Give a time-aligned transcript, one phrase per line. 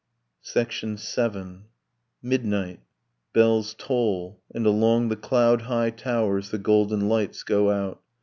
[0.55, 0.97] VII.
[2.23, 2.79] Midnight;
[3.33, 8.01] bells toll, and along the cloud high towers The golden lights go out